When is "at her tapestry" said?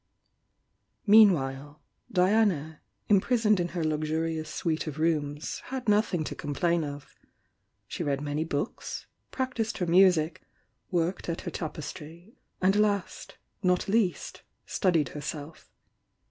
11.29-12.33